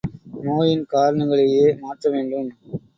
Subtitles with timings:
[0.39, 2.51] நோயின் காரணங்களையே மாற்ற வேண்டும்.